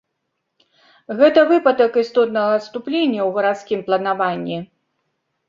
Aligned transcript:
Гэта 1.19 1.43
выпадак 1.51 1.99
істотнага 2.03 2.57
адступлення 2.61 3.21
ў 3.27 3.37
гарадскім 3.37 3.79
планаванні. 3.91 4.57